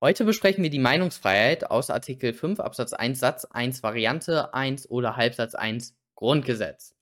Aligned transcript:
Heute 0.00 0.24
besprechen 0.24 0.62
wir 0.62 0.70
die 0.70 0.78
Meinungsfreiheit 0.78 1.72
aus 1.72 1.90
Artikel 1.90 2.32
5 2.32 2.60
Absatz 2.60 2.92
1 2.92 3.18
Satz 3.18 3.44
1 3.46 3.82
Variante 3.82 4.54
1 4.54 4.88
oder 4.90 5.16
Halbsatz 5.16 5.56
1 5.56 5.96
Grundgesetz. 6.14 6.94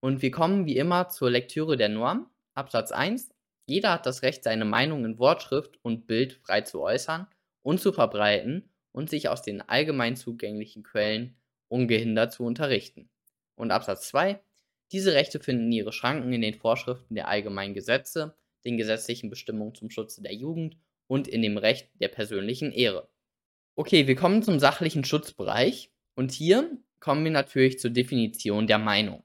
Und 0.00 0.20
wir 0.20 0.30
kommen 0.30 0.66
wie 0.66 0.76
immer 0.76 1.08
zur 1.08 1.30
Lektüre 1.30 1.78
der 1.78 1.88
Norm. 1.88 2.28
Absatz 2.52 2.92
1. 2.92 3.30
Jeder 3.64 3.92
hat 3.92 4.04
das 4.04 4.20
Recht, 4.20 4.44
seine 4.44 4.66
Meinung 4.66 5.06
in 5.06 5.18
Wortschrift 5.18 5.78
und 5.80 6.06
Bild 6.06 6.34
frei 6.34 6.60
zu 6.60 6.82
äußern 6.82 7.28
und 7.62 7.80
zu 7.80 7.94
verbreiten 7.94 8.68
und 8.92 9.08
sich 9.08 9.30
aus 9.30 9.40
den 9.40 9.62
allgemein 9.62 10.14
zugänglichen 10.14 10.82
Quellen 10.82 11.38
ungehindert 11.68 12.34
zu 12.34 12.44
unterrichten. 12.44 13.08
Und 13.54 13.70
Absatz 13.70 14.08
2. 14.08 14.38
Diese 14.92 15.14
Rechte 15.14 15.40
finden 15.40 15.72
ihre 15.72 15.94
Schranken 15.94 16.30
in 16.34 16.42
den 16.42 16.52
Vorschriften 16.52 17.14
der 17.14 17.26
allgemeinen 17.26 17.72
Gesetze, 17.72 18.36
den 18.66 18.76
gesetzlichen 18.76 19.30
Bestimmungen 19.30 19.74
zum 19.74 19.88
Schutze 19.88 20.20
der 20.20 20.34
Jugend 20.34 20.76
und 21.06 21.28
in 21.28 21.42
dem 21.42 21.58
Recht 21.58 21.90
der 22.00 22.08
persönlichen 22.08 22.72
Ehre. 22.72 23.08
Okay, 23.76 24.06
wir 24.06 24.16
kommen 24.16 24.42
zum 24.42 24.58
sachlichen 24.58 25.04
Schutzbereich 25.04 25.90
und 26.14 26.32
hier 26.32 26.78
kommen 27.00 27.24
wir 27.24 27.32
natürlich 27.32 27.78
zur 27.78 27.90
Definition 27.90 28.66
der 28.66 28.78
Meinung. 28.78 29.24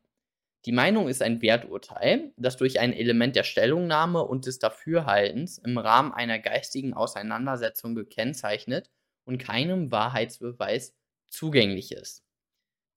Die 0.65 0.73
Meinung 0.73 1.07
ist 1.07 1.21
ein 1.21 1.41
Werturteil, 1.41 2.33
das 2.35 2.57
durch 2.57 2.79
ein 2.79 2.91
Element 2.91 3.35
der 3.35 3.43
Stellungnahme 3.43 4.23
und 4.23 4.45
des 4.45 4.59
Dafürhaltens 4.59 5.57
im 5.57 5.77
Rahmen 5.77 6.11
einer 6.11 6.39
geistigen 6.39 6.93
Auseinandersetzung 6.93 7.95
gekennzeichnet 7.95 8.89
und 9.23 9.37
keinem 9.37 9.91
Wahrheitsbeweis 9.91 10.95
zugänglich 11.27 11.93
ist. 11.93 12.25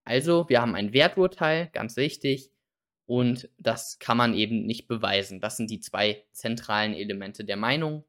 Also, 0.04 0.48
wir 0.48 0.60
haben 0.60 0.74
ein 0.74 0.92
Werturteil, 0.92 1.68
ganz 1.72 1.96
wichtig, 1.96 2.50
und 3.06 3.48
das 3.58 3.98
kann 3.98 4.16
man 4.16 4.34
eben 4.34 4.64
nicht 4.66 4.88
beweisen. 4.88 5.40
Das 5.40 5.56
sind 5.56 5.70
die 5.70 5.80
zwei 5.80 6.24
zentralen 6.32 6.94
Elemente 6.94 7.44
der 7.44 7.56
Meinung. 7.56 8.04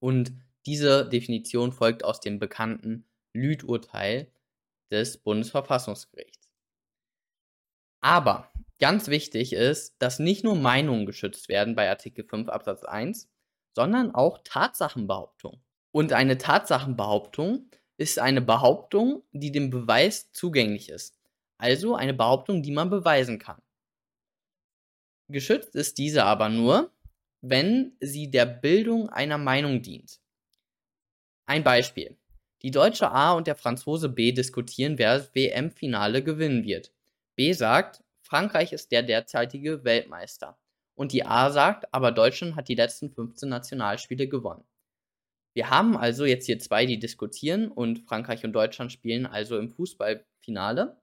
Und 0.00 0.32
diese 0.66 1.08
Definition 1.08 1.72
folgt 1.72 2.04
aus 2.04 2.20
dem 2.20 2.38
bekannten 2.38 3.06
Lüth-Urteil 3.32 4.32
des 4.90 5.18
Bundesverfassungsgerichts. 5.18 6.50
Aber 8.02 8.50
ganz 8.78 9.08
wichtig 9.08 9.52
ist, 9.52 9.94
dass 10.00 10.18
nicht 10.18 10.42
nur 10.42 10.56
Meinungen 10.56 11.06
geschützt 11.06 11.48
werden 11.48 11.74
bei 11.74 11.88
Artikel 11.88 12.24
5 12.24 12.48
Absatz 12.48 12.82
1, 12.82 13.28
sondern 13.76 14.14
auch 14.14 14.38
Tatsachenbehauptung. 14.42 15.62
Und 15.92 16.12
eine 16.12 16.38
Tatsachenbehauptung 16.38 17.70
ist 17.98 18.18
eine 18.18 18.40
Behauptung, 18.40 19.22
die 19.32 19.52
dem 19.52 19.70
Beweis 19.70 20.32
zugänglich 20.32 20.88
ist. 20.88 21.20
Also 21.58 21.94
eine 21.94 22.14
Behauptung, 22.14 22.62
die 22.62 22.70
man 22.72 22.88
beweisen 22.88 23.38
kann. 23.38 23.60
Geschützt 25.28 25.74
ist 25.74 25.98
diese 25.98 26.24
aber 26.24 26.48
nur, 26.48 26.90
wenn 27.40 27.96
sie 28.00 28.30
der 28.30 28.46
Bildung 28.46 29.08
einer 29.08 29.38
Meinung 29.38 29.82
dient. 29.82 30.20
Ein 31.46 31.64
Beispiel. 31.64 32.16
Die 32.62 32.70
deutsche 32.70 33.10
A 33.10 33.32
und 33.32 33.46
der 33.46 33.54
Franzose 33.54 34.08
B 34.08 34.32
diskutieren, 34.32 34.98
wer 34.98 35.18
das 35.18 35.34
WM-Finale 35.34 36.22
gewinnen 36.22 36.64
wird. 36.64 36.92
B 37.34 37.52
sagt, 37.52 38.04
Frankreich 38.20 38.72
ist 38.72 38.92
der 38.92 39.02
derzeitige 39.02 39.82
Weltmeister. 39.82 40.58
Und 40.94 41.12
die 41.12 41.24
A 41.24 41.50
sagt, 41.50 41.92
aber 41.94 42.12
Deutschland 42.12 42.56
hat 42.56 42.68
die 42.68 42.74
letzten 42.74 43.10
15 43.10 43.48
Nationalspiele 43.48 44.28
gewonnen. 44.28 44.64
Wir 45.54 45.70
haben 45.70 45.96
also 45.96 46.26
jetzt 46.26 46.46
hier 46.46 46.58
zwei, 46.58 46.86
die 46.86 46.98
diskutieren 46.98 47.68
und 47.68 48.00
Frankreich 48.00 48.44
und 48.44 48.52
Deutschland 48.52 48.92
spielen 48.92 49.26
also 49.26 49.58
im 49.58 49.70
Fußballfinale. 49.70 51.00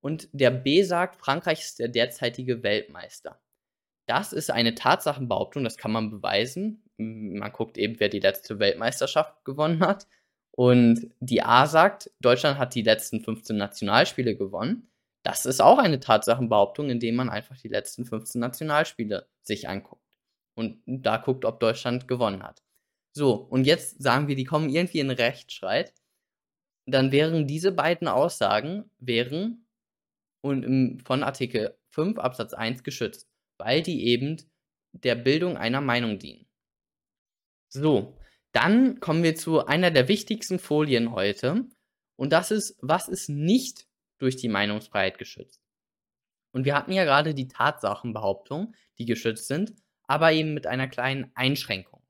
Und 0.00 0.28
der 0.32 0.50
B 0.50 0.82
sagt, 0.82 1.20
Frankreich 1.20 1.60
ist 1.60 1.78
der 1.78 1.88
derzeitige 1.88 2.62
Weltmeister. 2.62 3.40
Das 4.10 4.32
ist 4.32 4.50
eine 4.50 4.74
Tatsachenbehauptung, 4.74 5.62
das 5.62 5.76
kann 5.76 5.92
man 5.92 6.10
beweisen. 6.10 6.82
Man 6.96 7.52
guckt 7.52 7.78
eben, 7.78 8.00
wer 8.00 8.08
die 8.08 8.18
letzte 8.18 8.58
Weltmeisterschaft 8.58 9.44
gewonnen 9.44 9.86
hat. 9.86 10.08
Und 10.50 11.12
die 11.20 11.44
A 11.44 11.68
sagt, 11.68 12.10
Deutschland 12.18 12.58
hat 12.58 12.74
die 12.74 12.82
letzten 12.82 13.20
15 13.20 13.56
Nationalspiele 13.56 14.34
gewonnen. 14.34 14.90
Das 15.22 15.46
ist 15.46 15.62
auch 15.62 15.78
eine 15.78 16.00
Tatsachenbehauptung, 16.00 16.90
indem 16.90 17.14
man 17.14 17.28
einfach 17.28 17.56
die 17.56 17.68
letzten 17.68 18.04
15 18.04 18.40
Nationalspiele 18.40 19.28
sich 19.42 19.68
anguckt. 19.68 20.18
Und 20.56 20.82
da 20.86 21.18
guckt, 21.18 21.44
ob 21.44 21.60
Deutschland 21.60 22.08
gewonnen 22.08 22.42
hat. 22.42 22.64
So, 23.12 23.34
und 23.34 23.64
jetzt 23.64 24.02
sagen 24.02 24.26
wir, 24.26 24.34
die 24.34 24.42
kommen 24.42 24.70
irgendwie 24.70 24.98
in 24.98 25.10
Rechtsstreit. 25.10 25.94
Dann 26.84 27.12
wären 27.12 27.46
diese 27.46 27.70
beiden 27.70 28.08
Aussagen 28.08 28.90
wären 28.98 29.68
und 30.40 31.00
von 31.04 31.22
Artikel 31.22 31.78
5 31.90 32.18
Absatz 32.18 32.54
1 32.54 32.82
geschützt 32.82 33.30
weil 33.60 33.82
die 33.82 34.06
eben 34.06 34.36
der 34.92 35.14
Bildung 35.14 35.56
einer 35.56 35.80
Meinung 35.80 36.18
dienen. 36.18 36.46
So, 37.68 38.18
dann 38.52 38.98
kommen 38.98 39.22
wir 39.22 39.36
zu 39.36 39.64
einer 39.64 39.90
der 39.90 40.08
wichtigsten 40.08 40.58
Folien 40.58 41.12
heute. 41.12 41.66
Und 42.16 42.32
das 42.32 42.50
ist, 42.50 42.76
was 42.80 43.08
ist 43.08 43.28
nicht 43.28 43.86
durch 44.18 44.36
die 44.36 44.48
Meinungsfreiheit 44.48 45.18
geschützt? 45.18 45.62
Und 46.52 46.64
wir 46.64 46.74
hatten 46.74 46.92
ja 46.92 47.04
gerade 47.04 47.32
die 47.32 47.46
Tatsachenbehauptung, 47.46 48.74
die 48.98 49.06
geschützt 49.06 49.46
sind, 49.46 49.72
aber 50.02 50.32
eben 50.32 50.52
mit 50.52 50.66
einer 50.66 50.88
kleinen 50.88 51.30
Einschränkung. 51.36 52.02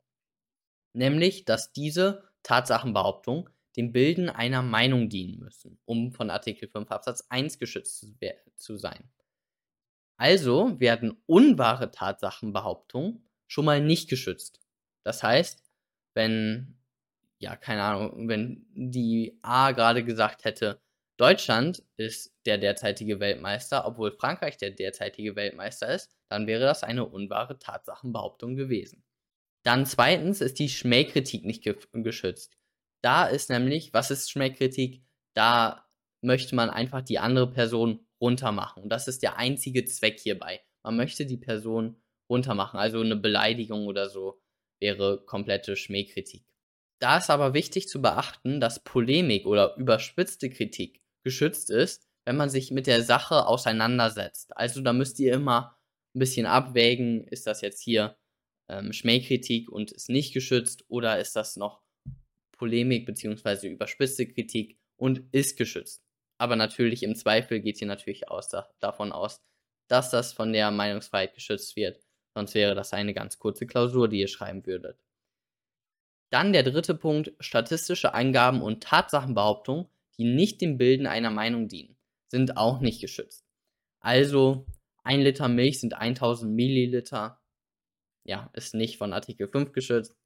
Nämlich, 0.93 1.45
dass 1.45 1.71
diese 1.71 2.23
Tatsachenbehauptung 2.41 3.49
dem 3.77 3.91
Bilden 3.91 4.29
einer 4.29 4.63
Meinung 4.63 5.09
dienen 5.09 5.39
müssen, 5.39 5.79
um 5.85 6.11
von 6.11 6.29
Artikel 6.29 6.67
5 6.67 6.89
Absatz 6.89 7.25
1 7.29 7.59
geschützt 7.59 8.05
zu 8.55 8.77
sein. 8.77 9.09
Also 10.21 10.79
werden 10.79 11.17
unwahre 11.25 11.89
Tatsachenbehauptungen 11.89 13.27
schon 13.47 13.65
mal 13.65 13.81
nicht 13.81 14.07
geschützt. 14.07 14.61
Das 15.03 15.23
heißt, 15.23 15.63
wenn, 16.13 16.77
ja, 17.39 17.55
keine 17.55 17.81
Ahnung, 17.81 18.27
wenn 18.27 18.67
die 18.75 19.39
A 19.41 19.71
gerade 19.71 20.03
gesagt 20.05 20.45
hätte, 20.45 20.79
Deutschland 21.17 21.83
ist 21.97 22.35
der 22.45 22.59
derzeitige 22.59 23.19
Weltmeister, 23.19 23.83
obwohl 23.87 24.11
Frankreich 24.11 24.57
der 24.57 24.69
derzeitige 24.69 25.35
Weltmeister 25.35 25.91
ist, 25.91 26.15
dann 26.29 26.45
wäre 26.45 26.65
das 26.65 26.83
eine 26.83 27.07
unwahre 27.07 27.57
Tatsachenbehauptung 27.57 28.55
gewesen. 28.55 29.03
Dann 29.65 29.87
zweitens 29.87 30.39
ist 30.39 30.59
die 30.59 30.69
Schmähkritik 30.69 31.45
nicht 31.45 31.63
ge 31.63 31.75
geschützt. 31.93 32.59
Da 33.01 33.25
ist 33.25 33.49
nämlich, 33.49 33.91
was 33.91 34.11
ist 34.11 34.29
Schmähkritik? 34.29 35.03
Da 35.33 35.89
möchte 36.21 36.53
man 36.53 36.69
einfach 36.69 37.01
die 37.01 37.17
andere 37.17 37.49
Person 37.49 38.05
runtermachen. 38.21 38.83
Und 38.83 38.89
das 38.89 39.07
ist 39.07 39.23
der 39.23 39.37
einzige 39.37 39.85
Zweck 39.85 40.19
hierbei. 40.19 40.61
Man 40.83 40.95
möchte 40.95 41.25
die 41.25 41.37
Person 41.37 42.01
runtermachen. 42.29 42.79
Also 42.79 43.01
eine 43.01 43.15
Beleidigung 43.15 43.87
oder 43.87 44.09
so 44.09 44.41
wäre 44.79 45.23
komplette 45.25 45.75
Schmähkritik. 45.75 46.45
Da 46.99 47.17
ist 47.17 47.29
aber 47.29 47.53
wichtig 47.53 47.87
zu 47.87 48.01
beachten, 48.01 48.59
dass 48.59 48.83
Polemik 48.83 49.45
oder 49.45 49.75
überspitzte 49.77 50.49
Kritik 50.49 51.01
geschützt 51.23 51.69
ist, 51.71 52.07
wenn 52.25 52.37
man 52.37 52.49
sich 52.49 52.71
mit 52.71 52.87
der 52.87 53.03
Sache 53.03 53.47
auseinandersetzt. 53.47 54.55
Also 54.55 54.81
da 54.81 54.93
müsst 54.93 55.19
ihr 55.19 55.33
immer 55.33 55.77
ein 56.15 56.19
bisschen 56.19 56.45
abwägen, 56.45 57.23
ist 57.27 57.47
das 57.47 57.61
jetzt 57.61 57.81
hier 57.81 58.17
ähm, 58.69 58.93
Schmähkritik 58.93 59.71
und 59.71 59.91
ist 59.91 60.09
nicht 60.09 60.33
geschützt 60.33 60.85
oder 60.89 61.19
ist 61.19 61.35
das 61.35 61.57
noch 61.57 61.81
Polemik 62.51 63.07
bzw. 63.07 63.69
überspitzte 63.69 64.27
Kritik 64.27 64.77
und 64.97 65.23
ist 65.31 65.57
geschützt. 65.57 66.03
Aber 66.41 66.55
natürlich 66.55 67.03
im 67.03 67.13
Zweifel 67.13 67.59
geht 67.59 67.77
hier 67.77 67.87
natürlich 67.87 68.27
aus, 68.31 68.49
da, 68.49 68.67
davon 68.79 69.11
aus, 69.11 69.43
dass 69.87 70.09
das 70.09 70.33
von 70.33 70.51
der 70.51 70.71
Meinungsfreiheit 70.71 71.35
geschützt 71.35 71.75
wird. 71.75 72.01
Sonst 72.33 72.55
wäre 72.55 72.73
das 72.73 72.93
eine 72.93 73.13
ganz 73.13 73.37
kurze 73.37 73.67
Klausur, 73.67 74.09
die 74.09 74.21
ihr 74.21 74.27
schreiben 74.27 74.65
würdet. 74.65 74.97
Dann 76.31 76.51
der 76.51 76.63
dritte 76.63 76.95
Punkt, 76.95 77.31
statistische 77.39 78.15
Angaben 78.15 78.63
und 78.63 78.81
Tatsachenbehauptungen, 78.81 79.85
die 80.17 80.23
nicht 80.23 80.61
dem 80.61 80.79
Bilden 80.79 81.05
einer 81.05 81.29
Meinung 81.29 81.67
dienen, 81.67 81.95
sind 82.27 82.57
auch 82.57 82.79
nicht 82.79 83.01
geschützt. 83.01 83.45
Also, 83.99 84.65
ein 85.03 85.21
Liter 85.21 85.47
Milch 85.47 85.79
sind 85.79 85.93
1000 85.93 86.51
Milliliter. 86.51 87.39
Ja, 88.23 88.49
ist 88.53 88.73
nicht 88.73 88.97
von 88.97 89.13
Artikel 89.13 89.47
5 89.47 89.73
geschützt. 89.73 90.17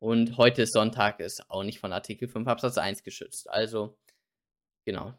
Und 0.00 0.36
heute 0.36 0.62
ist 0.62 0.72
Sonntag, 0.72 1.20
ist 1.20 1.48
auch 1.48 1.62
nicht 1.62 1.78
von 1.78 1.92
Artikel 1.92 2.26
5 2.26 2.48
Absatz 2.48 2.76
1 2.76 3.04
geschützt. 3.04 3.48
Also, 3.48 3.96
genau, 4.84 5.14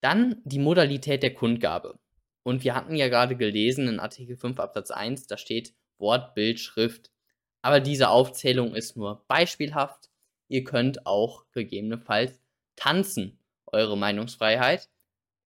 dann 0.00 0.42
die 0.44 0.58
Modalität 0.58 1.22
der 1.22 1.34
Kundgabe. 1.34 1.98
Und 2.42 2.62
wir 2.62 2.74
hatten 2.74 2.94
ja 2.94 3.08
gerade 3.08 3.36
gelesen 3.36 3.88
in 3.88 3.98
Artikel 3.98 4.36
5 4.36 4.60
Absatz 4.60 4.90
1, 4.90 5.26
da 5.26 5.36
steht 5.36 5.74
Wort, 5.98 6.34
Bild, 6.34 6.60
Schrift. 6.60 7.10
Aber 7.62 7.80
diese 7.80 8.08
Aufzählung 8.10 8.74
ist 8.74 8.96
nur 8.96 9.24
beispielhaft. 9.26 10.10
Ihr 10.48 10.62
könnt 10.62 11.06
auch 11.06 11.46
gegebenenfalls 11.50 12.40
tanzen, 12.76 13.40
eure 13.66 13.98
Meinungsfreiheit. 13.98 14.88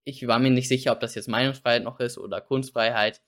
Ich 0.03 0.27
war 0.27 0.37
mir 0.37 0.51
nicht 0.51 0.67
sicher, 0.67 0.91
ob 0.91 0.99
das 0.99 1.15
jetzt 1.15 1.27
Meinungsfreiheit 1.27 1.83
noch 1.83 1.99
ist 1.99 2.17
oder 2.17 2.41
Kunstfreiheit. 2.41 3.21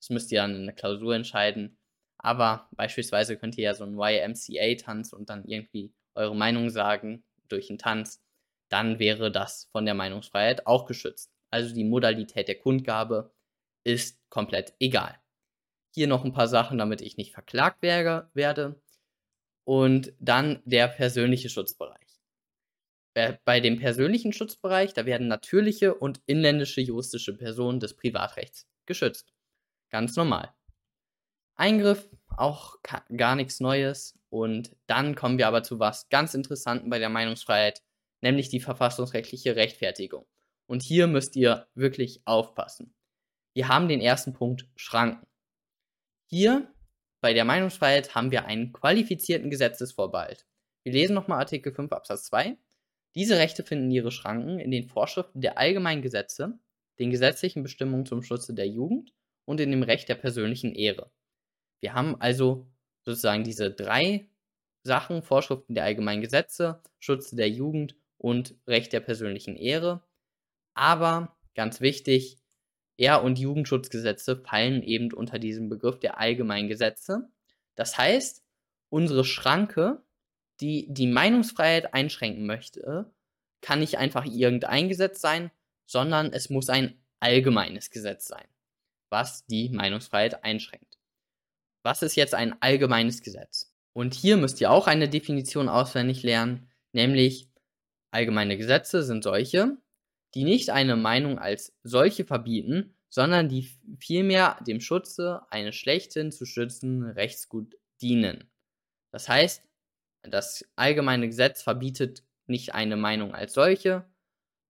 Das 0.00 0.10
müsst 0.10 0.32
ihr 0.32 0.40
dann 0.40 0.56
in 0.56 0.66
der 0.66 0.74
Klausur 0.74 1.14
entscheiden. 1.14 1.78
Aber 2.18 2.68
beispielsweise 2.72 3.36
könnt 3.36 3.56
ihr 3.56 3.64
ja 3.64 3.74
so 3.74 3.84
einen 3.84 3.98
YMCA-Tanz 3.98 5.12
und 5.12 5.30
dann 5.30 5.44
irgendwie 5.44 5.92
eure 6.14 6.34
Meinung 6.34 6.70
sagen 6.70 7.24
durch 7.48 7.70
einen 7.70 7.78
Tanz 7.78 8.22
dann 8.70 8.98
wäre 8.98 9.30
das 9.30 9.68
von 9.72 9.84
der 9.84 9.94
Meinungsfreiheit 9.94 10.66
auch 10.66 10.86
geschützt. 10.86 11.30
Also 11.50 11.74
die 11.74 11.84
Modalität 11.84 12.48
der 12.48 12.58
Kundgabe 12.58 13.32
ist 13.84 14.18
komplett 14.30 14.74
egal. 14.80 15.18
Hier 15.94 16.06
noch 16.06 16.24
ein 16.24 16.32
paar 16.32 16.48
Sachen, 16.48 16.78
damit 16.78 17.00
ich 17.02 17.16
nicht 17.16 17.32
verklagt 17.32 17.82
werde. 17.82 18.80
und 19.64 20.12
dann 20.18 20.62
der 20.64 20.88
persönliche 20.88 21.48
Schutzbereich. 21.48 22.20
Bei 23.44 23.60
dem 23.60 23.78
persönlichen 23.78 24.32
Schutzbereich, 24.32 24.94
da 24.94 25.04
werden 25.06 25.28
natürliche 25.28 25.94
und 25.94 26.20
inländische 26.26 26.80
juristische 26.80 27.36
Personen 27.36 27.80
des 27.80 27.94
Privatrechts 27.94 28.66
geschützt. 28.86 29.32
Ganz 29.90 30.16
normal. 30.16 30.54
Eingriff, 31.56 32.08
auch 32.36 32.78
gar 33.16 33.36
nichts 33.36 33.60
Neues. 33.60 34.18
Und 34.28 34.74
dann 34.86 35.14
kommen 35.14 35.38
wir 35.38 35.48
aber 35.48 35.62
zu 35.62 35.78
was 35.78 36.08
ganz 36.08 36.34
Interessanten 36.34 36.88
bei 36.88 36.98
der 36.98 37.10
Meinungsfreiheit, 37.10 37.82
nämlich 38.20 38.48
die 38.48 38.60
verfassungsrechtliche 38.60 39.56
Rechtfertigung. 39.56 40.26
Und 40.66 40.82
hier 40.82 41.06
müsst 41.06 41.36
ihr 41.36 41.66
wirklich 41.74 42.22
aufpassen. 42.26 42.94
Wir 43.54 43.68
haben 43.68 43.88
den 43.88 44.00
ersten 44.00 44.32
Punkt 44.32 44.68
Schranken. 44.76 45.26
Hier 46.26 46.72
bei 47.20 47.34
der 47.34 47.44
Meinungsfreiheit 47.44 48.14
haben 48.14 48.30
wir 48.30 48.46
einen 48.46 48.72
qualifizierten 48.72 49.50
Gesetzesvorbehalt. 49.50 50.46
Wir 50.84 50.92
lesen 50.92 51.14
nochmal 51.14 51.40
Artikel 51.40 51.72
5 51.72 51.92
Absatz 51.92 52.24
2. 52.26 52.56
Diese 53.14 53.36
Rechte 53.36 53.64
finden 53.64 53.90
ihre 53.90 54.12
Schranken 54.12 54.60
in 54.60 54.70
den 54.70 54.88
Vorschriften 54.88 55.40
der 55.40 55.58
allgemeinen 55.58 56.02
Gesetze, 56.02 56.58
den 56.98 57.10
gesetzlichen 57.10 57.62
Bestimmungen 57.62 58.06
zum 58.06 58.22
Schutze 58.22 58.54
der 58.54 58.68
Jugend 58.68 59.12
und 59.44 59.60
in 59.60 59.70
dem 59.70 59.82
Recht 59.82 60.08
der 60.08 60.14
persönlichen 60.14 60.74
Ehre. 60.74 61.10
Wir 61.80 61.94
haben 61.94 62.20
also 62.20 62.70
sozusagen 63.04 63.42
diese 63.42 63.70
drei 63.70 64.28
Sachen, 64.82 65.22
Vorschriften 65.22 65.74
der 65.74 65.84
allgemeinen 65.84 66.22
Gesetze, 66.22 66.82
Schutz 66.98 67.30
der 67.30 67.50
Jugend 67.50 67.96
und 68.20 68.54
Recht 68.66 68.92
der 68.92 69.00
persönlichen 69.00 69.56
Ehre. 69.56 70.02
Aber 70.74 71.36
ganz 71.54 71.80
wichtig, 71.80 72.36
Ehr- 72.98 73.22
und 73.22 73.38
Jugendschutzgesetze 73.38 74.36
fallen 74.36 74.82
eben 74.82 75.10
unter 75.12 75.38
diesen 75.38 75.70
Begriff 75.70 75.98
der 75.98 76.18
allgemeinen 76.18 76.68
Gesetze. 76.68 77.30
Das 77.76 77.96
heißt, 77.96 78.44
unsere 78.90 79.24
Schranke, 79.24 80.02
die 80.60 80.86
die 80.92 81.06
Meinungsfreiheit 81.06 81.94
einschränken 81.94 82.44
möchte, 82.44 83.10
kann 83.62 83.80
nicht 83.80 83.96
einfach 83.96 84.26
irgendein 84.26 84.90
Gesetz 84.90 85.22
sein, 85.22 85.50
sondern 85.86 86.30
es 86.32 86.50
muss 86.50 86.68
ein 86.68 87.02
allgemeines 87.20 87.90
Gesetz 87.90 88.26
sein, 88.26 88.46
was 89.08 89.46
die 89.46 89.70
Meinungsfreiheit 89.70 90.44
einschränkt. 90.44 90.98
Was 91.82 92.02
ist 92.02 92.16
jetzt 92.16 92.34
ein 92.34 92.60
allgemeines 92.60 93.22
Gesetz? 93.22 93.74
Und 93.94 94.12
hier 94.12 94.36
müsst 94.36 94.60
ihr 94.60 94.70
auch 94.70 94.86
eine 94.86 95.08
Definition 95.08 95.70
auswendig 95.70 96.22
lernen, 96.22 96.68
nämlich 96.92 97.49
allgemeine 98.10 98.56
Gesetze 98.56 99.02
sind 99.02 99.24
solche, 99.24 99.76
die 100.34 100.44
nicht 100.44 100.70
eine 100.70 100.96
Meinung 100.96 101.38
als 101.38 101.74
solche 101.82 102.24
verbieten, 102.24 102.94
sondern 103.08 103.48
die 103.48 103.68
vielmehr 103.98 104.58
dem 104.66 104.80
Schutze 104.80 105.42
eines 105.50 105.74
schlechten 105.74 106.30
zu 106.30 106.46
schützen 106.46 107.02
Rechtsgut 107.02 107.76
dienen. 108.00 108.50
Das 109.10 109.28
heißt, 109.28 109.64
das 110.22 110.64
allgemeine 110.76 111.26
Gesetz 111.26 111.62
verbietet 111.62 112.22
nicht 112.46 112.74
eine 112.74 112.96
Meinung 112.96 113.34
als 113.34 113.54
solche, 113.54 114.04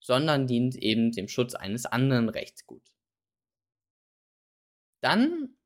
sondern 0.01 0.47
dient 0.47 0.77
eben 0.77 1.13
dem 1.13 1.29
Schutz 1.29 1.55
eines 1.55 1.87
anderen 1.87 2.29
Rechtsguts. 2.29 2.97
Dann 5.03 5.57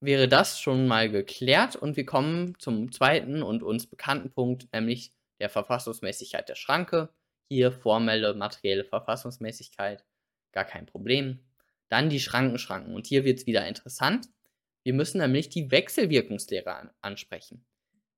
wäre 0.00 0.28
das 0.28 0.60
schon 0.60 0.86
mal 0.86 1.10
geklärt 1.10 1.76
und 1.76 1.96
wir 1.96 2.04
kommen 2.04 2.58
zum 2.58 2.92
zweiten 2.92 3.42
und 3.42 3.62
uns 3.62 3.86
bekannten 3.86 4.30
Punkt, 4.30 4.68
nämlich 4.72 5.12
der 5.44 5.50
Verfassungsmäßigkeit 5.50 6.48
der 6.48 6.54
Schranke. 6.54 7.10
Hier 7.50 7.70
formelle, 7.70 8.32
materielle 8.32 8.84
Verfassungsmäßigkeit, 8.84 10.02
gar 10.52 10.64
kein 10.64 10.86
Problem. 10.86 11.40
Dann 11.90 12.08
die 12.08 12.18
Schrankenschranken 12.18 12.94
und 12.94 13.06
hier 13.06 13.24
wird 13.24 13.40
es 13.40 13.46
wieder 13.46 13.68
interessant. 13.68 14.28
Wir 14.84 14.94
müssen 14.94 15.18
nämlich 15.18 15.50
die 15.50 15.70
Wechselwirkungslehre 15.70 16.94
ansprechen. 17.02 17.66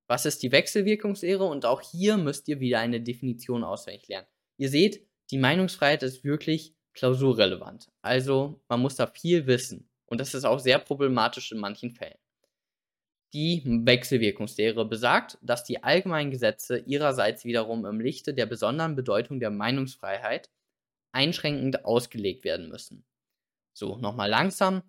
Was 0.06 0.25
ist 0.25 0.44
die 0.44 0.52
Wechselwirkungslehre? 0.52 1.44
Und 1.44 1.67
auch 1.67 1.81
hier 1.81 2.17
müsst 2.17 2.46
ihr 2.46 2.61
wieder 2.61 2.78
eine 2.78 3.00
Definition 3.00 3.64
auswendig 3.64 4.06
lernen. 4.06 4.28
Ihr 4.56 4.69
seht, 4.69 5.05
die 5.32 5.38
Meinungsfreiheit 5.38 6.05
ist 6.05 6.23
wirklich 6.23 6.76
klausurrelevant. 6.94 7.90
Also 8.02 8.62
man 8.69 8.81
muss 8.81 8.94
da 8.94 9.08
viel 9.08 9.49
wissen. 9.49 9.90
Und 10.06 10.20
das 10.20 10.32
ist 10.34 10.44
auch 10.44 10.61
sehr 10.61 10.78
problematisch 10.78 11.50
in 11.50 11.58
manchen 11.58 11.90
Fällen. 11.90 12.19
Die 13.34 13.62
Wechselwirkungslehre 13.64 14.84
besagt, 14.84 15.38
dass 15.43 15.64
die 15.64 15.82
allgemeinen 15.82 16.31
Gesetze 16.31 16.78
ihrerseits 16.78 17.44
wiederum 17.44 17.84
im 17.84 18.00
Lichte 18.00 18.34
der 18.34 18.46
besonderen 18.46 18.94
Bedeutung 18.94 19.40
der 19.40 19.50
Meinungsfreiheit 19.50 20.50
einschränkend 21.12 21.84
ausgelegt 21.84 22.44
werden 22.44 22.69
müssen. 22.69 23.05
So, 23.73 23.96
nochmal 23.99 24.31
langsam. 24.31 24.82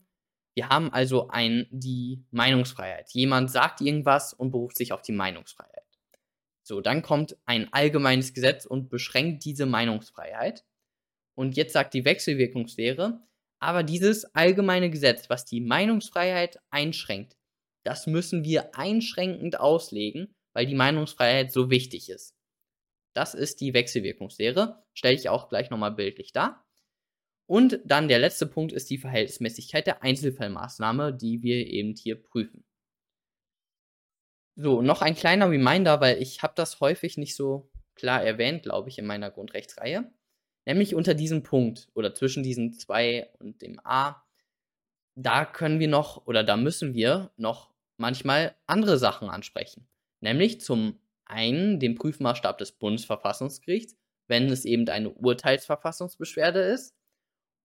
Wir 0.56 0.70
haben 0.70 0.92
also 0.92 1.28
ein, 1.28 1.68
die 1.72 2.26
Meinungsfreiheit. 2.32 3.12
Jemand 3.12 3.52
sagt 3.52 3.82
irgendwas 3.82 4.34
und 4.34 4.52
beruft 4.52 4.78
sich 4.78 4.92
auf 4.92 5.02
die 5.02 5.12
Meinungsfreiheit. 5.12 5.86
So, 6.64 6.82
dann 6.82 7.02
kommt 7.02 7.38
ein 7.46 7.72
allgemeines 7.72 8.34
Gesetz 8.34 8.66
und 8.66 8.90
beschränkt 8.90 9.46
diese 9.46 9.66
Meinungsfreiheit. 9.66 10.66
Und 11.36 11.56
jetzt 11.56 11.74
sagt 11.74 11.94
die 11.94 12.06
Wechselwirkungslehre, 12.06 13.22
aber 13.60 13.84
dieses 13.84 14.36
allgemeine 14.36 14.90
Gesetz, 14.90 15.30
was 15.30 15.46
die 15.46 15.62
Meinungsfreiheit 15.62 16.60
einschränkt, 16.70 17.38
das 17.88 18.06
müssen 18.06 18.44
wir 18.44 18.76
einschränkend 18.78 19.62
auslegen, 19.62 20.36
weil 20.52 20.66
die 20.66 20.76
Meinungsfreiheit 20.76 21.54
so 21.54 21.70
wichtig 21.70 22.10
ist. 22.10 22.36
Das 23.14 23.34
ist 23.34 23.62
die 23.62 23.74
Wechselwirkungslehre. 23.74 24.84
Stelle 24.94 25.16
ich 25.16 25.30
auch 25.30 25.48
gleich 25.48 25.70
nochmal 25.70 25.94
bildlich 25.94 26.34
dar. 26.34 26.66
Und 27.46 27.80
dann 27.86 28.10
der 28.10 28.20
letzte 28.20 28.46
Punkt 28.46 28.74
ist 28.74 28.90
die 28.90 28.98
Verhältnismäßigkeit 28.98 29.88
der 29.88 30.04
Einzelfallmaßnahme, 30.04 31.14
die 31.14 31.42
wir 31.44 31.66
eben 31.66 31.96
hier 31.96 32.22
prüfen. 32.22 32.66
So, 34.58 34.82
noch 34.82 35.02
ein 35.02 35.16
kleiner 35.16 35.50
Reminder, 35.50 36.02
weil 36.02 36.22
ich 36.22 36.44
habe 36.44 36.56
das 36.58 36.82
häufig 36.82 37.16
nicht 37.16 37.38
so 37.38 37.72
klar 37.96 38.22
erwähnt, 38.22 38.64
glaube 38.64 38.90
ich, 38.90 39.00
in 39.00 39.06
meiner 39.06 39.32
Grundrechtsreihe. 39.32 40.12
Nämlich 40.66 40.94
unter 40.94 41.14
diesem 41.14 41.42
Punkt 41.42 41.88
oder 41.94 42.14
zwischen 42.14 42.44
diesen 42.44 42.74
zwei 42.74 43.32
und 43.40 43.62
dem 43.62 43.80
A, 43.86 44.22
da 45.16 45.46
können 45.46 45.80
wir 45.80 45.88
noch 45.88 46.28
oder 46.28 46.44
da 46.44 46.58
müssen 46.58 46.94
wir 46.94 47.32
noch 47.38 47.77
manchmal 47.98 48.56
andere 48.66 48.98
Sachen 48.98 49.30
ansprechen. 49.30 49.88
Nämlich 50.22 50.62
zum 50.62 51.00
einen 51.26 51.80
den 51.80 51.96
Prüfmaßstab 51.96 52.58
des 52.58 52.72
Bundesverfassungsgerichts, 52.72 53.96
wenn 54.28 54.50
es 54.50 54.66
eben 54.66 54.88
eine 54.90 55.10
Urteilsverfassungsbeschwerde 55.10 56.62
ist, 56.62 56.96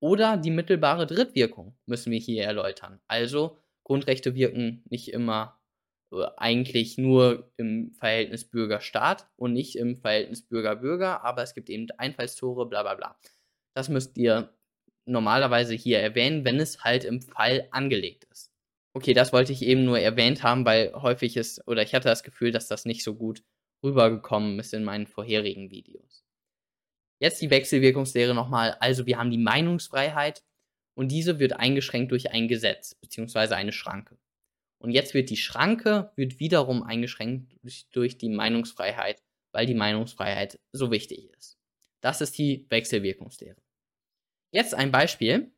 oder 0.00 0.36
die 0.36 0.50
mittelbare 0.50 1.06
Drittwirkung 1.06 1.76
müssen 1.86 2.10
wir 2.10 2.18
hier 2.18 2.42
erläutern. 2.42 3.00
Also 3.06 3.56
Grundrechte 3.84 4.34
wirken 4.34 4.82
nicht 4.90 5.12
immer 5.12 5.60
äh, 6.12 6.26
eigentlich 6.36 6.98
nur 6.98 7.52
im 7.56 7.92
Verhältnis 7.92 8.44
Bürger-Staat 8.48 9.28
und 9.36 9.52
nicht 9.52 9.76
im 9.76 9.96
Verhältnis 9.96 10.42
Bürger-Bürger, 10.42 11.24
aber 11.24 11.42
es 11.42 11.54
gibt 11.54 11.70
eben 11.70 11.86
Einfallstore, 11.98 12.68
bla 12.68 12.82
bla 12.82 12.94
bla. 12.94 13.16
Das 13.74 13.88
müsst 13.88 14.18
ihr 14.18 14.52
normalerweise 15.04 15.74
hier 15.74 16.00
erwähnen, 16.00 16.44
wenn 16.44 16.60
es 16.60 16.82
halt 16.84 17.04
im 17.04 17.22
Fall 17.22 17.68
angelegt 17.70 18.24
ist. 18.24 18.51
Okay, 18.94 19.14
das 19.14 19.32
wollte 19.32 19.52
ich 19.52 19.62
eben 19.62 19.84
nur 19.84 19.98
erwähnt 19.98 20.42
haben, 20.42 20.64
weil 20.64 20.92
häufig 20.92 21.36
ist, 21.36 21.66
oder 21.66 21.82
ich 21.82 21.94
hatte 21.94 22.08
das 22.08 22.22
Gefühl, 22.22 22.52
dass 22.52 22.68
das 22.68 22.84
nicht 22.84 23.02
so 23.02 23.14
gut 23.14 23.42
rübergekommen 23.82 24.58
ist 24.58 24.74
in 24.74 24.84
meinen 24.84 25.06
vorherigen 25.06 25.70
Videos. 25.70 26.24
Jetzt 27.18 27.40
die 27.40 27.50
Wechselwirkungslehre 27.50 28.34
nochmal. 28.34 28.76
Also 28.80 29.06
wir 29.06 29.18
haben 29.18 29.30
die 29.30 29.38
Meinungsfreiheit 29.38 30.42
und 30.94 31.08
diese 31.10 31.38
wird 31.38 31.54
eingeschränkt 31.54 32.12
durch 32.12 32.30
ein 32.30 32.48
Gesetz 32.48 32.94
bzw. 32.96 33.54
eine 33.54 33.72
Schranke. 33.72 34.18
Und 34.78 34.90
jetzt 34.90 35.14
wird 35.14 35.30
die 35.30 35.36
Schranke 35.36 36.12
wird 36.16 36.40
wiederum 36.40 36.82
eingeschränkt 36.82 37.52
durch, 37.62 37.86
durch 37.92 38.18
die 38.18 38.28
Meinungsfreiheit, 38.28 39.22
weil 39.52 39.66
die 39.66 39.74
Meinungsfreiheit 39.74 40.58
so 40.72 40.90
wichtig 40.90 41.30
ist. 41.38 41.56
Das 42.00 42.20
ist 42.20 42.36
die 42.36 42.66
Wechselwirkungslehre. 42.68 43.62
Jetzt 44.50 44.74
ein 44.74 44.90
Beispiel. 44.90 45.52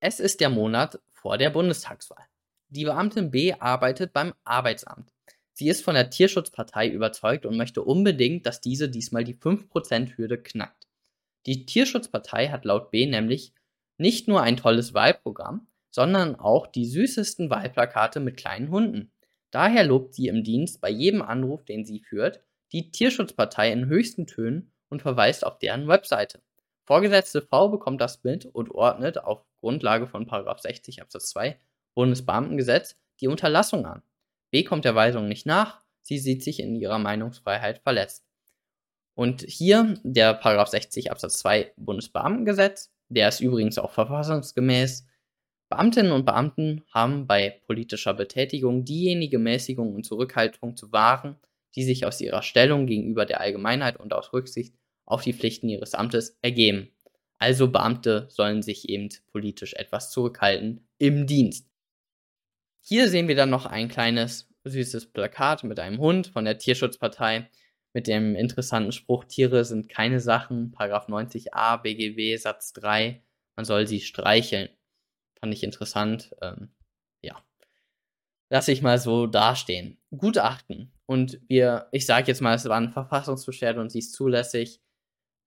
Es 0.00 0.20
ist 0.20 0.40
der 0.40 0.48
Monat 0.48 1.00
vor 1.22 1.38
der 1.38 1.50
Bundestagswahl. 1.50 2.26
Die 2.68 2.84
Beamtin 2.84 3.30
B 3.30 3.54
arbeitet 3.54 4.12
beim 4.12 4.34
Arbeitsamt. 4.42 5.12
Sie 5.52 5.68
ist 5.68 5.84
von 5.84 5.94
der 5.94 6.10
Tierschutzpartei 6.10 6.88
überzeugt 6.88 7.46
und 7.46 7.56
möchte 7.56 7.82
unbedingt, 7.82 8.44
dass 8.44 8.60
diese 8.60 8.88
diesmal 8.88 9.22
die 9.22 9.36
5%-Hürde 9.36 10.42
knackt. 10.42 10.88
Die 11.46 11.64
Tierschutzpartei 11.64 12.48
hat 12.48 12.64
laut 12.64 12.90
B 12.90 13.06
nämlich 13.06 13.52
nicht 13.98 14.26
nur 14.26 14.42
ein 14.42 14.56
tolles 14.56 14.94
Wahlprogramm, 14.94 15.68
sondern 15.90 16.34
auch 16.34 16.66
die 16.66 16.86
süßesten 16.86 17.50
Wahlplakate 17.50 18.18
mit 18.18 18.36
kleinen 18.36 18.70
Hunden. 18.70 19.12
Daher 19.52 19.84
lobt 19.84 20.14
sie 20.14 20.26
im 20.26 20.42
Dienst 20.42 20.80
bei 20.80 20.90
jedem 20.90 21.22
Anruf, 21.22 21.64
den 21.64 21.84
sie 21.84 22.00
führt, 22.00 22.40
die 22.72 22.90
Tierschutzpartei 22.90 23.70
in 23.70 23.86
höchsten 23.86 24.26
Tönen 24.26 24.72
und 24.88 25.02
verweist 25.02 25.46
auf 25.46 25.60
deren 25.60 25.86
Webseite. 25.86 26.40
Vorgesetzte 26.84 27.42
V 27.42 27.68
bekommt 27.68 28.00
das 28.00 28.18
Bild 28.18 28.46
und 28.46 28.70
ordnet 28.70 29.18
auf 29.18 29.44
Grundlage 29.60 30.06
von 30.06 30.28
60 30.28 31.00
Absatz 31.00 31.30
2 31.30 31.58
Bundesbeamtengesetz 31.94 32.96
die 33.20 33.28
Unterlassung 33.28 33.86
an. 33.86 34.02
B 34.50 34.64
kommt 34.64 34.84
der 34.84 34.94
Weisung 34.94 35.28
nicht 35.28 35.46
nach, 35.46 35.82
sie 36.02 36.18
sieht 36.18 36.42
sich 36.42 36.60
in 36.60 36.74
ihrer 36.74 36.98
Meinungsfreiheit 36.98 37.78
verletzt. 37.78 38.26
Und 39.14 39.42
hier 39.42 39.98
der 40.02 40.40
60 40.42 41.10
Absatz 41.10 41.38
2 41.38 41.72
Bundesbeamtengesetz, 41.76 42.92
der 43.08 43.28
ist 43.28 43.40
übrigens 43.40 43.78
auch 43.78 43.92
verfassungsgemäß, 43.92 45.06
Beamtinnen 45.72 46.12
und 46.12 46.26
Beamten 46.26 46.84
haben 46.92 47.26
bei 47.26 47.62
politischer 47.66 48.12
Betätigung 48.12 48.84
diejenige 48.84 49.38
Mäßigung 49.38 49.94
und 49.94 50.04
Zurückhaltung 50.04 50.76
zu 50.76 50.92
wahren, 50.92 51.36
die 51.74 51.84
sich 51.84 52.04
aus 52.04 52.20
ihrer 52.20 52.42
Stellung 52.42 52.86
gegenüber 52.86 53.24
der 53.24 53.40
Allgemeinheit 53.40 53.98
und 53.98 54.12
aus 54.12 54.34
Rücksicht 54.34 54.74
auf 55.04 55.22
die 55.22 55.32
Pflichten 55.32 55.68
ihres 55.68 55.94
Amtes 55.94 56.38
ergeben. 56.42 56.90
Also 57.38 57.68
Beamte 57.68 58.26
sollen 58.30 58.62
sich 58.62 58.88
eben 58.88 59.08
politisch 59.32 59.74
etwas 59.74 60.10
zurückhalten 60.10 60.86
im 60.98 61.26
Dienst. 61.26 61.68
Hier 62.80 63.08
sehen 63.08 63.28
wir 63.28 63.34
dann 63.34 63.50
noch 63.50 63.66
ein 63.66 63.88
kleines 63.88 64.48
süßes 64.64 65.12
Plakat 65.12 65.64
mit 65.64 65.80
einem 65.80 65.98
Hund 65.98 66.28
von 66.28 66.44
der 66.44 66.58
Tierschutzpartei 66.58 67.48
mit 67.94 68.06
dem 68.06 68.36
interessanten 68.36 68.92
Spruch, 68.92 69.24
Tiere 69.24 69.64
sind 69.64 69.88
keine 69.88 70.20
Sachen, 70.20 70.72
Paragraph 70.72 71.08
90a 71.08 71.82
BGB 71.82 72.40
Satz 72.40 72.72
3, 72.72 73.22
man 73.56 73.64
soll 73.64 73.86
sie 73.86 74.00
streicheln. 74.00 74.70
Fand 75.38 75.52
ich 75.52 75.62
interessant. 75.62 76.34
Ähm, 76.40 76.70
ja. 77.20 77.42
Lass 78.48 78.68
ich 78.68 78.82
mal 78.82 78.98
so 78.98 79.26
dastehen. 79.26 79.98
Gutachten. 80.16 80.92
Und 81.06 81.40
wir, 81.48 81.88
ich 81.92 82.06
sage 82.06 82.28
jetzt 82.28 82.40
mal, 82.40 82.54
es 82.54 82.64
war 82.68 82.76
eine 82.76 82.90
Verfassungsbeschwerde 82.92 83.80
und 83.80 83.90
sie 83.90 83.98
ist 83.98 84.12
zulässig. 84.12 84.80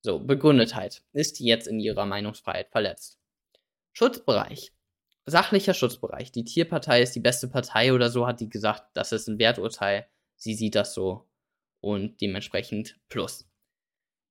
So, 0.05 0.19
Begründetheit. 0.19 1.01
Ist 1.13 1.39
die 1.39 1.45
jetzt 1.45 1.65
in 1.65 1.79
ihrer 1.79 2.05
Meinungsfreiheit 2.05 2.69
verletzt? 2.69 3.19
Schutzbereich. 3.93 4.71
Sachlicher 5.25 5.74
Schutzbereich. 5.74 6.31
Die 6.31 6.45
Tierpartei 6.45 7.01
ist 7.01 7.15
die 7.15 7.19
beste 7.19 7.47
Partei 7.47 7.91
oder 7.91 8.12
so, 8.12 8.27
hat 8.27 8.39
die 8.39 8.47
gesagt, 8.47 8.83
das 8.93 9.12
ist 9.12 9.27
ein 9.27 9.39
Werturteil. 9.39 10.07
Sie 10.35 10.53
sieht 10.53 10.75
das 10.75 10.93
so 10.93 11.27
und 11.81 12.21
dementsprechend 12.21 13.00
plus. 13.09 13.50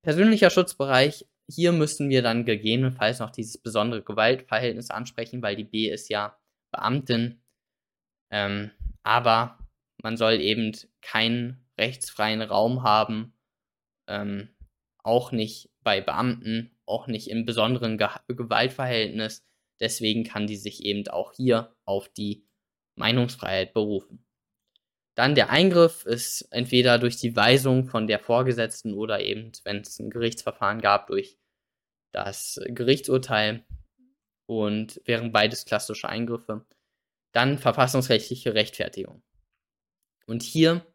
Persönlicher 0.01 0.49
Schutzbereich, 0.49 1.27
hier 1.49 1.73
müssen 1.73 2.09
wir 2.09 2.21
dann 2.21 2.45
gegebenenfalls 2.45 3.19
noch 3.19 3.31
dieses 3.31 3.57
besondere 3.57 4.01
Gewaltverhältnis 4.01 4.91
ansprechen, 4.91 5.41
weil 5.41 5.57
die 5.57 5.65
B 5.65 5.89
ist 5.89 6.07
ja 6.07 6.39
Beamtin. 6.71 7.41
Ähm, 8.31 8.71
aber 9.03 9.59
man 10.01 10.15
soll 10.15 10.39
eben 10.39 10.71
keinen 11.01 11.67
rechtsfreien 11.77 12.41
Raum 12.41 12.83
haben, 12.83 13.33
ähm, 14.07 14.54
auch 15.05 15.31
nicht 15.31 15.69
bei 15.83 16.01
Beamten, 16.01 16.71
auch 16.85 17.07
nicht 17.07 17.29
im 17.29 17.45
besonderen 17.45 17.97
Ge 17.97 18.09
Gewaltverhältnis. 18.27 19.45
Deswegen 19.79 20.23
kann 20.23 20.47
die 20.47 20.55
sich 20.55 20.83
eben 20.83 21.07
auch 21.07 21.33
hier 21.33 21.75
auf 21.85 22.09
die 22.09 22.45
Meinungsfreiheit 22.95 23.73
berufen. 23.73 24.25
Dann 25.15 25.35
der 25.35 25.49
Eingriff 25.49 26.05
ist 26.05 26.41
entweder 26.51 26.97
durch 26.97 27.17
die 27.17 27.35
Weisung 27.35 27.85
von 27.85 28.07
der 28.07 28.19
Vorgesetzten 28.19 28.93
oder 28.93 29.21
eben, 29.21 29.51
wenn 29.63 29.77
es 29.77 29.99
ein 29.99 30.09
Gerichtsverfahren 30.09 30.81
gab, 30.81 31.07
durch 31.07 31.37
das 32.11 32.59
Gerichtsurteil 32.65 33.65
und 34.45 35.01
wären 35.05 35.31
beides 35.31 35.65
klassische 35.65 36.09
Eingriffe. 36.09 36.65
Dann 37.31 37.57
verfassungsrechtliche 37.57 38.53
Rechtfertigung. 38.53 39.21
Und 40.25 40.41
hier 40.41 40.85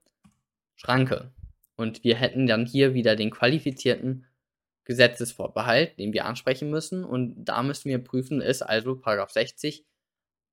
Schranke. 0.74 1.32
Und 1.80 2.04
wir 2.04 2.16
hätten 2.16 2.46
dann 2.46 2.66
hier 2.66 2.92
wieder 2.92 3.16
den 3.16 3.30
qualifizierten 3.30 4.26
Gesetzesvorbehalt, 4.84 5.98
den 5.98 6.12
wir 6.12 6.26
ansprechen 6.26 6.68
müssen. 6.68 7.04
Und 7.04 7.42
da 7.42 7.62
müssen 7.62 7.88
wir 7.88 8.04
prüfen, 8.04 8.42
ist 8.42 8.60
also 8.60 9.00
60 9.02 9.86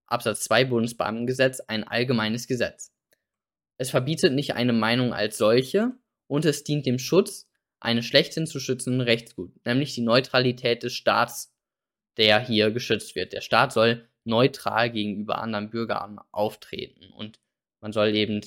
Absatz 0.06 0.46
2 0.46 0.64
Bundesbeamtengesetz 0.64 1.60
ein 1.60 1.84
allgemeines 1.84 2.48
Gesetz. 2.48 2.94
Es 3.78 3.90
verbietet 3.90 4.36
nicht 4.36 4.54
eine 4.54 4.72
Meinung 4.72 5.14
als 5.14 5.38
solche 5.38 5.92
und 6.28 6.46
es 6.46 6.64
dient 6.64 6.86
dem 6.86 6.98
Schutz 6.98 7.50
eines 7.82 8.06
schlechthin 8.06 8.48
zu 8.48 8.62
schützenden 8.62 9.02
Rechtsgut, 9.02 9.52
nämlich 9.66 9.94
die 9.96 10.04
Neutralität 10.04 10.82
des 10.84 10.94
Staats, 10.94 11.54
der 12.16 12.40
hier 12.40 12.72
geschützt 12.72 13.16
wird. 13.16 13.34
Der 13.34 13.42
Staat 13.42 13.74
soll 13.74 14.08
neutral 14.24 14.92
gegenüber 14.92 15.40
anderen 15.40 15.72
Bürgern 15.72 16.22
auftreten 16.32 17.12
und 17.12 17.42
man 17.82 17.92
soll 17.92 18.16
eben, 18.16 18.40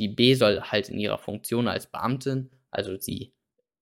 die 0.00 0.08
B 0.08 0.34
soll 0.34 0.60
halt 0.62 0.88
in 0.88 0.98
ihrer 0.98 1.18
Funktion 1.18 1.68
als 1.68 1.86
Beamtin, 1.86 2.50
also 2.70 2.98
sie 2.98 3.34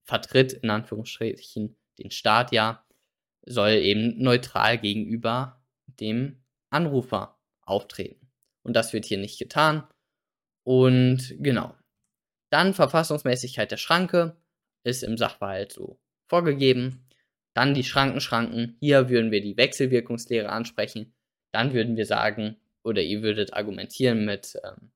vertritt 0.03 0.53
in 0.53 0.69
Anführungsstrichen 0.69 1.77
den 1.97 2.11
Staat 2.11 2.51
ja, 2.51 2.85
soll 3.45 3.71
eben 3.71 4.21
neutral 4.21 4.77
gegenüber 4.77 5.63
dem 5.87 6.43
Anrufer 6.69 7.39
auftreten. 7.61 8.29
Und 8.63 8.75
das 8.75 8.93
wird 8.93 9.05
hier 9.05 9.17
nicht 9.17 9.39
getan. 9.39 9.87
Und 10.63 11.35
genau. 11.39 11.75
Dann 12.49 12.73
Verfassungsmäßigkeit 12.73 13.71
der 13.71 13.77
Schranke 13.77 14.35
ist 14.83 15.03
im 15.03 15.17
Sachverhalt 15.17 15.71
so 15.71 15.99
vorgegeben. 16.27 17.07
Dann 17.53 17.73
die 17.73 17.83
Schrankenschranken. 17.83 18.77
Hier 18.79 19.09
würden 19.09 19.31
wir 19.31 19.41
die 19.41 19.57
Wechselwirkungslehre 19.57 20.49
ansprechen. 20.49 21.13
Dann 21.51 21.73
würden 21.73 21.95
wir 21.95 22.05
sagen, 22.05 22.57
oder 22.83 23.01
ihr 23.01 23.21
würdet 23.21 23.53
argumentieren 23.53 24.25
mit 24.25 24.59
ähm, 24.63 24.91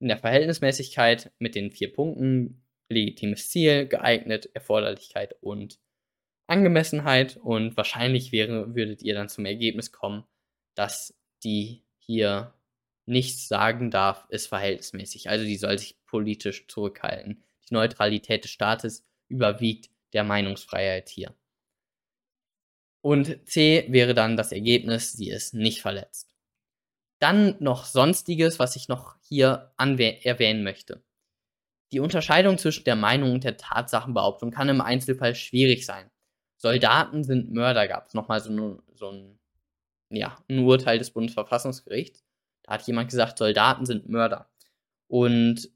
in 0.00 0.08
der 0.08 0.18
Verhältnismäßigkeit 0.18 1.32
mit 1.38 1.54
den 1.54 1.70
vier 1.70 1.92
Punkten 1.92 2.62
legitimes 2.88 3.50
Ziel, 3.50 3.86
geeignet, 3.86 4.48
Erforderlichkeit 4.54 5.34
und 5.40 5.78
Angemessenheit. 6.46 7.36
Und 7.36 7.76
wahrscheinlich 7.76 8.32
wäre, 8.32 8.74
würdet 8.74 9.02
ihr 9.02 9.14
dann 9.14 9.28
zum 9.28 9.44
Ergebnis 9.44 9.92
kommen, 9.92 10.24
dass 10.74 11.14
die 11.42 11.82
hier 11.98 12.54
nichts 13.06 13.48
sagen 13.48 13.90
darf, 13.90 14.26
ist 14.30 14.46
verhältnismäßig. 14.48 15.28
Also 15.30 15.44
die 15.44 15.56
soll 15.56 15.78
sich 15.78 15.96
politisch 16.06 16.66
zurückhalten. 16.68 17.42
Die 17.68 17.74
Neutralität 17.74 18.44
des 18.44 18.50
Staates 18.50 19.04
überwiegt 19.28 19.90
der 20.12 20.24
Meinungsfreiheit 20.24 21.08
hier. 21.08 21.34
Und 23.00 23.48
C 23.48 23.86
wäre 23.88 24.14
dann 24.14 24.36
das 24.36 24.52
Ergebnis, 24.52 25.12
sie 25.12 25.30
ist 25.30 25.54
nicht 25.54 25.80
verletzt. 25.80 26.35
Dann 27.18 27.56
noch 27.60 27.84
Sonstiges, 27.84 28.58
was 28.58 28.76
ich 28.76 28.88
noch 28.88 29.16
hier 29.22 29.72
erwähnen 29.78 30.62
möchte. 30.62 31.02
Die 31.92 32.00
Unterscheidung 32.00 32.58
zwischen 32.58 32.84
der 32.84 32.96
Meinung 32.96 33.32
und 33.32 33.44
der 33.44 33.56
Tatsachenbehauptung 33.56 34.50
kann 34.50 34.68
im 34.68 34.80
Einzelfall 34.80 35.34
schwierig 35.34 35.86
sein. 35.86 36.10
Soldaten 36.58 37.22
sind 37.22 37.52
Mörder, 37.52 37.86
gab 37.86 38.08
es 38.08 38.14
nochmal 38.14 38.40
so, 38.40 38.82
so 38.94 39.10
ein, 39.10 39.38
ja, 40.10 40.36
ein 40.48 40.60
Urteil 40.60 40.98
des 40.98 41.10
Bundesverfassungsgerichts. 41.10 42.24
Da 42.64 42.74
hat 42.74 42.86
jemand 42.86 43.10
gesagt, 43.10 43.38
Soldaten 43.38 43.86
sind 43.86 44.08
Mörder. 44.08 44.50
Und 45.06 45.70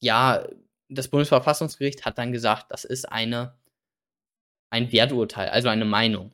ja, 0.00 0.46
das 0.88 1.08
Bundesverfassungsgericht 1.08 2.04
hat 2.04 2.18
dann 2.18 2.32
gesagt, 2.32 2.66
das 2.70 2.84
ist 2.84 3.10
eine, 3.10 3.54
ein 4.70 4.90
Werturteil, 4.92 5.50
also 5.50 5.68
eine 5.68 5.84
Meinung. 5.84 6.32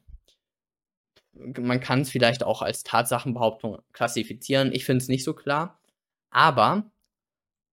Man 1.39 1.81
kann 1.81 2.01
es 2.03 2.11
vielleicht 2.11 2.43
auch 2.43 2.63
als 2.63 2.83
Tatsachenbehauptung 2.83 3.79
klassifizieren. 3.93 4.73
Ich 4.73 4.85
finde 4.85 5.03
es 5.03 5.09
nicht 5.09 5.25
so 5.25 5.35
klar. 5.35 5.81
Aber 6.31 6.91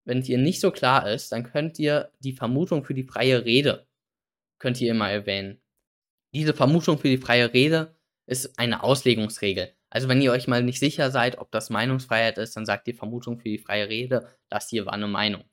wenn 0.05 0.19
es 0.19 0.29
ihr 0.29 0.37
nicht 0.37 0.59
so 0.59 0.71
klar 0.71 1.09
ist, 1.09 1.31
dann 1.31 1.43
könnt 1.43 1.79
ihr 1.79 2.11
die 2.19 2.33
Vermutung 2.33 2.83
für 2.83 2.93
die 2.93 3.03
freie 3.03 3.43
Rede, 3.43 3.87
könnt 4.59 4.79
ihr 4.79 4.91
immer 4.91 5.09
erwähnen. 5.09 5.59
Diese 6.33 6.53
Vermutung 6.53 6.99
für 6.99 7.09
die 7.09 7.17
freie 7.17 7.53
Rede 7.53 7.95
ist 8.27 8.59
eine 8.59 8.83
Auslegungsregel. 8.83 9.73
Also 9.89 10.07
wenn 10.09 10.21
ihr 10.21 10.31
euch 10.31 10.47
mal 10.47 10.63
nicht 10.63 10.79
sicher 10.79 11.09
seid, 11.09 11.37
ob 11.37 11.51
das 11.51 11.69
Meinungsfreiheit 11.69 12.37
ist, 12.37 12.55
dann 12.55 12.65
sagt 12.65 12.87
ihr 12.87 12.95
Vermutung 12.95 13.39
für 13.39 13.49
die 13.49 13.57
freie 13.57 13.87
Rede, 13.87 14.27
das 14.49 14.69
hier 14.69 14.85
war 14.85 14.93
eine 14.93 15.07
Meinung. 15.07 15.43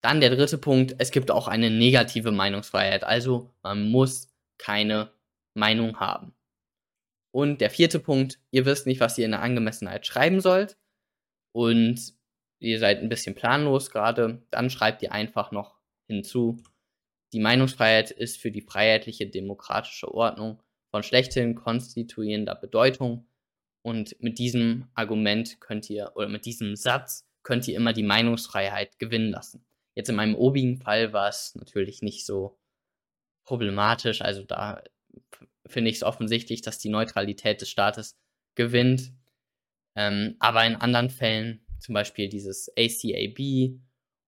Dann 0.00 0.20
der 0.20 0.30
dritte 0.30 0.58
Punkt, 0.58 0.94
es 0.98 1.10
gibt 1.10 1.30
auch 1.30 1.46
eine 1.48 1.70
negative 1.70 2.32
Meinungsfreiheit, 2.32 3.04
also 3.04 3.50
man 3.62 3.90
muss 3.90 4.28
keine 4.58 5.12
Meinung 5.54 6.00
haben. 6.00 6.34
Und 7.32 7.60
der 7.60 7.70
vierte 7.70 8.00
Punkt, 8.00 8.40
ihr 8.50 8.66
wisst 8.66 8.86
nicht, 8.86 9.00
was 9.00 9.16
ihr 9.18 9.24
in 9.24 9.30
der 9.30 9.42
Angemessenheit 9.42 10.06
schreiben 10.06 10.40
sollt 10.40 10.76
und 11.52 12.14
ihr 12.58 12.78
seid 12.78 12.98
ein 12.98 13.08
bisschen 13.08 13.34
planlos 13.34 13.90
gerade, 13.90 14.42
dann 14.50 14.70
schreibt 14.70 15.02
ihr 15.02 15.12
einfach 15.12 15.52
noch 15.52 15.78
hinzu, 16.06 16.62
die 17.32 17.40
Meinungsfreiheit 17.40 18.10
ist 18.10 18.38
für 18.38 18.50
die 18.50 18.62
freiheitliche 18.62 19.28
demokratische 19.28 20.12
Ordnung 20.12 20.60
von 20.90 21.04
schlechthin 21.04 21.54
konstituierender 21.54 22.56
Bedeutung 22.56 23.28
und 23.82 24.20
mit 24.20 24.38
diesem 24.38 24.88
Argument 24.94 25.60
könnt 25.60 25.88
ihr, 25.88 26.12
oder 26.16 26.28
mit 26.28 26.44
diesem 26.44 26.76
Satz 26.76 27.26
könnt 27.42 27.66
ihr 27.68 27.76
immer 27.76 27.92
die 27.92 28.02
Meinungsfreiheit 28.02 28.98
gewinnen 28.98 29.30
lassen. 29.30 29.64
Jetzt 29.94 30.08
in 30.08 30.16
meinem 30.16 30.34
obigen 30.34 30.78
Fall 30.78 31.12
war 31.12 31.28
es 31.28 31.54
natürlich 31.54 32.02
nicht 32.02 32.26
so 32.26 32.58
problematisch. 33.44 34.20
Also 34.22 34.44
da 34.44 34.82
finde 35.66 35.90
ich 35.90 35.96
es 35.96 36.02
offensichtlich, 36.02 36.62
dass 36.62 36.78
die 36.78 36.88
Neutralität 36.88 37.60
des 37.60 37.70
Staates 37.70 38.18
gewinnt. 38.54 39.12
Ähm, 39.96 40.36
aber 40.38 40.64
in 40.64 40.76
anderen 40.76 41.10
Fällen, 41.10 41.64
zum 41.78 41.94
Beispiel 41.94 42.28
dieses 42.28 42.70
ACAB 42.76 43.78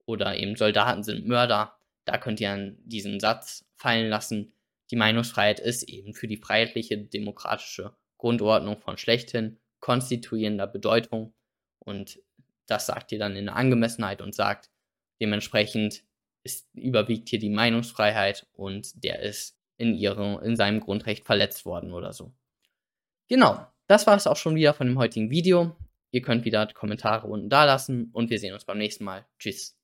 oder 0.05 0.37
eben 0.37 0.55
Soldaten 0.55 1.03
sind 1.03 1.27
Mörder, 1.27 1.77
da 2.05 2.17
könnt 2.17 2.41
ihr 2.41 2.75
diesen 2.83 3.19
Satz 3.19 3.65
fallen 3.75 4.09
lassen. 4.09 4.53
Die 4.91 4.95
Meinungsfreiheit 4.95 5.59
ist 5.59 5.83
eben 5.83 6.13
für 6.13 6.27
die 6.27 6.37
freiheitliche 6.37 6.97
demokratische 6.97 7.95
Grundordnung 8.17 8.77
von 8.77 8.97
schlechthin 8.97 9.59
konstituierender 9.79 10.67
Bedeutung. 10.67 11.33
Und 11.79 12.19
das 12.67 12.85
sagt 12.85 13.11
ihr 13.11 13.19
dann 13.19 13.35
in 13.35 13.45
der 13.45 13.55
Angemessenheit 13.55 14.21
und 14.21 14.35
sagt, 14.35 14.69
dementsprechend 15.19 16.03
ist, 16.43 16.67
überwiegt 16.73 17.29
hier 17.29 17.39
die 17.39 17.49
Meinungsfreiheit 17.49 18.47
und 18.53 19.03
der 19.03 19.21
ist 19.21 19.57
in, 19.77 19.95
ihrem, 19.95 20.39
in 20.43 20.55
seinem 20.55 20.79
Grundrecht 20.79 21.25
verletzt 21.25 21.65
worden 21.65 21.93
oder 21.93 22.13
so. 22.13 22.33
Genau, 23.27 23.65
Das 23.87 24.07
war 24.07 24.15
es 24.15 24.27
auch 24.27 24.37
schon 24.37 24.55
wieder 24.55 24.73
von 24.73 24.87
dem 24.87 24.97
heutigen 24.97 25.29
Video. 25.29 25.75
Ihr 26.11 26.21
könnt 26.21 26.45
wieder 26.45 26.67
Kommentare 26.67 27.27
unten 27.27 27.49
da 27.49 27.65
lassen 27.65 28.09
und 28.13 28.29
wir 28.29 28.39
sehen 28.39 28.53
uns 28.53 28.65
beim 28.65 28.77
nächsten 28.77 29.03
Mal. 29.03 29.25
Tschüss. 29.39 29.77